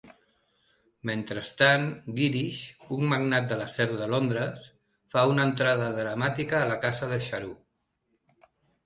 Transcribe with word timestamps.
Mentrestant, 1.09 1.83
Girish, 2.19 2.61
un 2.95 3.05
magnat 3.11 3.49
de 3.51 3.57
l'acer 3.59 3.87
de 3.99 4.07
Londres, 4.13 4.63
fa 5.15 5.27
una 5.35 5.45
entrada 5.51 5.91
dramàtica 5.99 6.59
a 6.63 6.71
la 6.73 6.79
casa 6.87 7.11
de 7.13 7.21
Charu. 7.27 7.53